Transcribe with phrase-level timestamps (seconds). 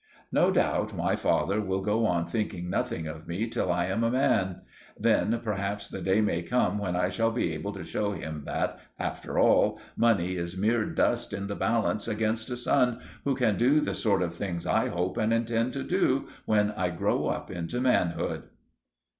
[0.31, 4.09] No doubt my father will go on thinking nothing of me till I am a
[4.09, 4.61] man.
[4.99, 8.79] Then, perhaps, the day may come when I shall be able to show him that,
[8.97, 13.79] after all, money is mere dust in the balance against a son, who can do
[13.79, 17.79] the sort of things I hope and intend to do, when I grow up into
[17.79, 18.45] manhood.